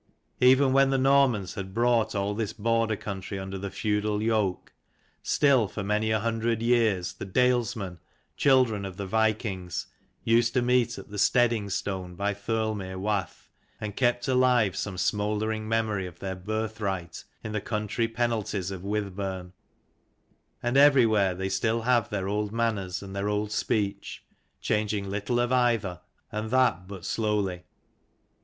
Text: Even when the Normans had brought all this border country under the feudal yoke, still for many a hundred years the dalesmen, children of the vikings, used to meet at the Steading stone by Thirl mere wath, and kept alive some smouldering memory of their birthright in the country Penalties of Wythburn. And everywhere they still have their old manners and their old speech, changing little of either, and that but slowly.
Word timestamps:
Even 0.39 0.73
when 0.73 0.89
the 0.89 0.97
Normans 0.97 1.53
had 1.53 1.75
brought 1.75 2.15
all 2.15 2.33
this 2.33 2.53
border 2.53 2.95
country 2.95 3.37
under 3.37 3.59
the 3.59 3.69
feudal 3.69 4.19
yoke, 4.19 4.73
still 5.21 5.67
for 5.67 5.83
many 5.83 6.09
a 6.09 6.17
hundred 6.19 6.59
years 6.63 7.13
the 7.13 7.23
dalesmen, 7.23 7.99
children 8.35 8.83
of 8.83 8.97
the 8.97 9.05
vikings, 9.05 9.85
used 10.23 10.55
to 10.55 10.61
meet 10.63 10.97
at 10.97 11.11
the 11.11 11.19
Steading 11.19 11.69
stone 11.69 12.15
by 12.15 12.33
Thirl 12.33 12.73
mere 12.73 12.97
wath, 12.97 13.51
and 13.79 13.95
kept 13.95 14.27
alive 14.27 14.75
some 14.75 14.97
smouldering 14.97 15.69
memory 15.69 16.07
of 16.07 16.17
their 16.17 16.35
birthright 16.35 17.23
in 17.43 17.51
the 17.51 17.61
country 17.61 18.07
Penalties 18.07 18.71
of 18.71 18.81
Wythburn. 18.81 19.53
And 20.63 20.77
everywhere 20.77 21.35
they 21.35 21.47
still 21.49 21.83
have 21.83 22.09
their 22.09 22.27
old 22.27 22.51
manners 22.51 23.03
and 23.03 23.15
their 23.15 23.29
old 23.29 23.51
speech, 23.51 24.23
changing 24.61 25.07
little 25.11 25.39
of 25.39 25.51
either, 25.51 26.01
and 26.31 26.49
that 26.49 26.87
but 26.87 27.05
slowly. 27.05 27.65